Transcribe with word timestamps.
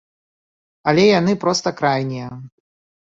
Але 0.93 1.05
яны 1.19 1.33
проста 1.43 1.69
крайнія. 1.83 2.33